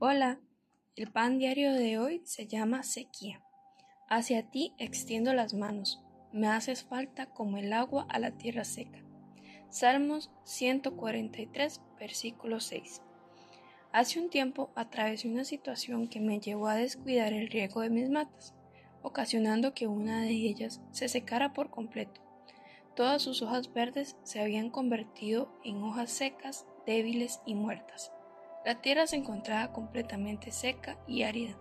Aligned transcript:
Hola, 0.00 0.38
el 0.94 1.10
pan 1.10 1.38
diario 1.38 1.72
de 1.72 1.98
hoy 1.98 2.22
se 2.24 2.46
llama 2.46 2.84
sequía. 2.84 3.42
Hacia 4.08 4.48
ti 4.48 4.72
extiendo 4.78 5.34
las 5.34 5.54
manos, 5.54 6.00
me 6.32 6.46
haces 6.46 6.84
falta 6.84 7.26
como 7.26 7.58
el 7.58 7.72
agua 7.72 8.06
a 8.08 8.20
la 8.20 8.30
tierra 8.30 8.62
seca. 8.62 9.02
Salmos 9.70 10.30
143, 10.44 11.80
versículo 11.98 12.60
6. 12.60 13.02
Hace 13.90 14.20
un 14.20 14.30
tiempo 14.30 14.70
atravesé 14.76 15.26
una 15.26 15.42
situación 15.42 16.06
que 16.06 16.20
me 16.20 16.38
llevó 16.38 16.68
a 16.68 16.76
descuidar 16.76 17.32
el 17.32 17.48
riego 17.48 17.80
de 17.80 17.90
mis 17.90 18.08
matas, 18.08 18.54
ocasionando 19.02 19.74
que 19.74 19.88
una 19.88 20.22
de 20.22 20.30
ellas 20.30 20.80
se 20.92 21.08
secara 21.08 21.52
por 21.52 21.70
completo. 21.70 22.20
Todas 22.94 23.20
sus 23.20 23.42
hojas 23.42 23.74
verdes 23.74 24.16
se 24.22 24.40
habían 24.40 24.70
convertido 24.70 25.52
en 25.64 25.82
hojas 25.82 26.12
secas, 26.12 26.68
débiles 26.86 27.40
y 27.44 27.56
muertas. 27.56 28.12
La 28.64 28.80
tierra 28.80 29.06
se 29.06 29.16
encontraba 29.16 29.72
completamente 29.72 30.50
seca 30.50 30.98
y 31.06 31.22
árida. 31.22 31.56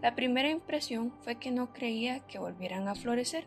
La 0.00 0.14
primera 0.14 0.48
impresión 0.48 1.12
fue 1.20 1.36
que 1.36 1.50
no 1.50 1.72
creía 1.72 2.20
que 2.20 2.38
volvieran 2.38 2.88
a 2.88 2.94
florecer, 2.94 3.46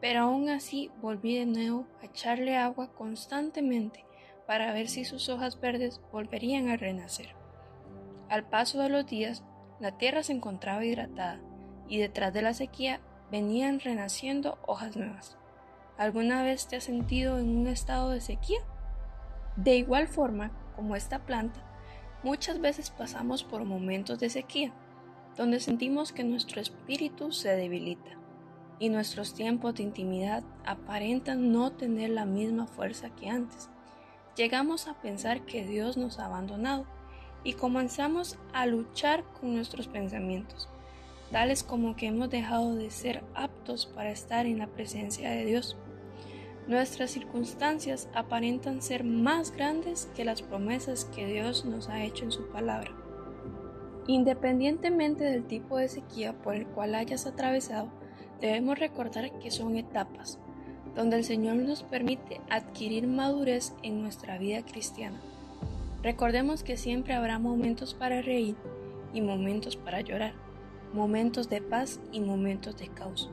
pero 0.00 0.20
aún 0.20 0.48
así 0.48 0.90
volví 1.00 1.38
de 1.38 1.46
nuevo 1.46 1.86
a 2.00 2.06
echarle 2.06 2.56
agua 2.56 2.92
constantemente 2.92 4.04
para 4.46 4.72
ver 4.72 4.88
si 4.88 5.04
sus 5.04 5.28
hojas 5.28 5.60
verdes 5.60 6.00
volverían 6.12 6.68
a 6.68 6.76
renacer. 6.76 7.34
Al 8.28 8.44
paso 8.44 8.80
de 8.80 8.88
los 8.88 9.06
días, 9.06 9.44
la 9.80 9.98
tierra 9.98 10.22
se 10.22 10.32
encontraba 10.32 10.84
hidratada 10.84 11.40
y 11.88 11.98
detrás 11.98 12.32
de 12.32 12.42
la 12.42 12.54
sequía 12.54 13.00
venían 13.30 13.80
renaciendo 13.80 14.58
hojas 14.66 14.96
nuevas. 14.96 15.38
¿Alguna 15.98 16.42
vez 16.42 16.66
te 16.68 16.76
has 16.76 16.84
sentido 16.84 17.38
en 17.38 17.56
un 17.56 17.66
estado 17.66 18.10
de 18.10 18.20
sequía? 18.20 18.60
De 19.56 19.76
igual 19.76 20.08
forma 20.08 20.50
como 20.76 20.96
esta 20.96 21.20
planta, 21.20 21.60
Muchas 22.22 22.60
veces 22.60 22.90
pasamos 22.90 23.42
por 23.42 23.64
momentos 23.64 24.20
de 24.20 24.30
sequía, 24.30 24.72
donde 25.36 25.58
sentimos 25.58 26.12
que 26.12 26.22
nuestro 26.22 26.60
espíritu 26.60 27.32
se 27.32 27.56
debilita 27.56 28.10
y 28.78 28.90
nuestros 28.90 29.34
tiempos 29.34 29.74
de 29.74 29.82
intimidad 29.82 30.44
aparentan 30.64 31.52
no 31.52 31.72
tener 31.72 32.10
la 32.10 32.24
misma 32.24 32.66
fuerza 32.66 33.10
que 33.10 33.28
antes. 33.28 33.68
Llegamos 34.36 34.86
a 34.86 34.94
pensar 34.94 35.42
que 35.42 35.64
Dios 35.64 35.96
nos 35.96 36.18
ha 36.18 36.26
abandonado 36.26 36.86
y 37.44 37.54
comenzamos 37.54 38.38
a 38.52 38.66
luchar 38.66 39.24
con 39.40 39.54
nuestros 39.54 39.88
pensamientos, 39.88 40.68
tales 41.32 41.64
como 41.64 41.96
que 41.96 42.06
hemos 42.06 42.30
dejado 42.30 42.76
de 42.76 42.90
ser 42.90 43.24
aptos 43.34 43.86
para 43.86 44.10
estar 44.10 44.46
en 44.46 44.58
la 44.58 44.68
presencia 44.68 45.30
de 45.30 45.44
Dios. 45.44 45.76
Nuestras 46.68 47.10
circunstancias 47.10 48.08
aparentan 48.14 48.82
ser 48.82 49.02
más 49.02 49.50
grandes 49.50 50.08
que 50.14 50.24
las 50.24 50.42
promesas 50.42 51.04
que 51.06 51.26
Dios 51.26 51.64
nos 51.64 51.88
ha 51.88 52.04
hecho 52.04 52.24
en 52.24 52.30
su 52.30 52.48
palabra. 52.50 52.92
Independientemente 54.06 55.24
del 55.24 55.44
tipo 55.44 55.76
de 55.76 55.88
sequía 55.88 56.32
por 56.34 56.54
el 56.54 56.66
cual 56.66 56.94
hayas 56.94 57.26
atravesado, 57.26 57.88
debemos 58.40 58.78
recordar 58.78 59.38
que 59.40 59.50
son 59.50 59.76
etapas, 59.76 60.38
donde 60.94 61.16
el 61.16 61.24
Señor 61.24 61.56
nos 61.56 61.82
permite 61.82 62.40
adquirir 62.48 63.08
madurez 63.08 63.72
en 63.82 64.00
nuestra 64.00 64.38
vida 64.38 64.62
cristiana. 64.62 65.20
Recordemos 66.02 66.62
que 66.62 66.76
siempre 66.76 67.14
habrá 67.14 67.40
momentos 67.40 67.94
para 67.94 68.22
reír 68.22 68.56
y 69.12 69.20
momentos 69.20 69.76
para 69.76 70.00
llorar, 70.00 70.34
momentos 70.92 71.48
de 71.48 71.60
paz 71.60 72.00
y 72.12 72.20
momentos 72.20 72.76
de 72.76 72.88
caos, 72.88 73.30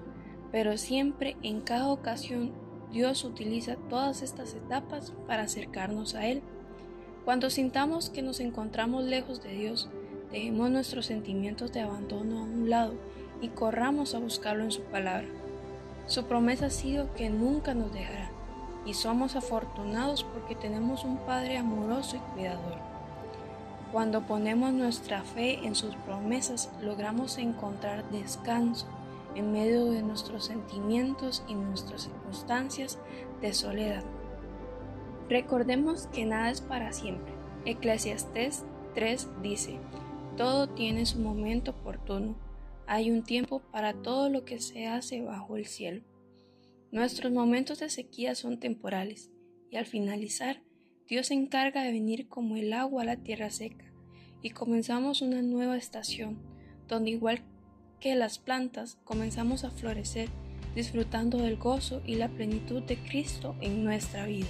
pero 0.52 0.78
siempre 0.78 1.36
en 1.44 1.62
cada 1.62 1.90
ocasión 1.90 2.52
Dios 2.92 3.24
utiliza 3.24 3.76
todas 3.90 4.24
estas 4.24 4.56
etapas 4.56 5.14
para 5.28 5.44
acercarnos 5.44 6.16
a 6.16 6.26
Él. 6.26 6.42
Cuando 7.24 7.50
sintamos 7.50 8.10
que 8.10 8.24
nos 8.24 8.40
encontramos 8.40 9.04
lejos 9.04 9.44
de 9.44 9.52
Dios, 9.52 9.90
dejemos 10.32 10.72
nuestros 10.72 11.06
sentimientos 11.06 11.72
de 11.72 11.82
abandono 11.82 12.40
a 12.40 12.44
un 12.44 12.70
lado 12.70 12.94
y 13.42 13.50
corramos 13.50 14.16
a 14.16 14.20
buscarlo 14.20 14.64
en 14.64 14.72
su 14.72 14.82
palabra. 14.82 15.28
Su 16.08 16.26
promesa 16.26 16.68
ha 16.68 16.72
sido 16.72 17.14
que 17.14 17.30
nunca 17.30 17.76
nos 17.76 17.94
dejará, 17.94 18.32
y 18.86 18.96
somos 18.96 19.36
afortunados 19.36 20.24
porque 20.24 20.56
tenemos 20.56 21.04
un 21.04 21.18
Padre 21.18 21.58
amoroso 21.58 22.16
y 22.16 22.20
cuidador. 22.34 22.78
Cuando 23.92 24.22
ponemos 24.22 24.74
nuestra 24.74 25.22
fe 25.22 25.66
en 25.66 25.76
sus 25.76 25.96
promesas, 25.98 26.72
logramos 26.82 27.38
encontrar 27.38 28.10
descanso 28.10 28.88
en 29.36 29.52
medio 29.52 29.86
de 29.86 30.02
nuestros 30.02 30.46
sentimientos 30.46 31.44
y 31.48 31.56
nuestras 31.56 32.04
circunstancias 32.04 33.00
de 33.42 33.54
soledad. 33.54 34.04
Recordemos 35.30 36.08
que 36.08 36.26
nada 36.26 36.50
es 36.50 36.62
para 36.62 36.92
siempre. 36.92 37.34
Eclesiastés 37.66 38.64
3 38.96 39.28
dice, 39.42 39.80
todo 40.38 40.70
tiene 40.70 41.06
su 41.06 41.20
momento 41.20 41.72
oportuno, 41.72 42.36
hay 42.88 43.12
un 43.12 43.24
tiempo 43.24 43.60
para 43.72 43.94
todo 43.94 44.30
lo 44.30 44.46
que 44.46 44.60
se 44.60 44.88
hace 44.88 45.22
bajo 45.22 45.58
el 45.58 45.66
cielo. 45.66 46.04
Nuestros 46.92 47.32
momentos 47.32 47.80
de 47.80 47.90
sequía 47.90 48.34
son 48.34 48.60
temporales 48.60 49.30
y 49.70 49.78
al 49.78 49.86
finalizar, 49.86 50.64
Dios 51.08 51.28
se 51.28 51.36
encarga 51.36 51.84
de 51.84 51.92
venir 51.92 52.28
como 52.28 52.56
el 52.56 52.74
agua 52.74 53.04
a 53.04 53.06
la 53.06 53.18
tierra 53.18 53.52
seca 53.52 53.86
y 54.42 54.52
comenzamos 54.52 55.22
una 55.22 55.42
nueva 55.42 55.78
estación 55.78 56.40
donde 56.88 57.12
igual 57.12 57.44
que 58.00 58.16
las 58.16 58.40
plantas 58.40 58.98
comenzamos 59.04 59.64
a 59.64 59.72
florecer 59.72 60.30
disfrutando 60.76 61.40
del 61.40 61.58
gozo 61.58 62.02
y 62.06 62.16
la 62.16 62.30
plenitud 62.30 62.82
de 62.84 62.98
Cristo 62.98 63.56
en 63.62 63.84
nuestra 63.84 64.26
vida. 64.26 64.48